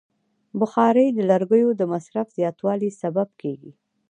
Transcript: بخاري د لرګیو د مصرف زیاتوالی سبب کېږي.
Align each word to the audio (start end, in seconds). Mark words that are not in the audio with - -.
بخاري 0.59 1.05
د 1.11 1.19
لرګیو 1.29 1.69
د 1.79 1.81
مصرف 1.91 2.27
زیاتوالی 2.37 2.89
سبب 3.01 3.29
کېږي. 3.41 3.71